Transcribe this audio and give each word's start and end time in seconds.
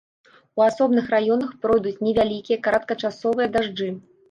У 0.59 0.63
асобных 0.67 1.11
раёнах 1.15 1.51
пройдуць 1.67 1.95
невялікія 2.09 2.57
кароткачасовыя 2.71 3.55
дажджы. 3.59 3.89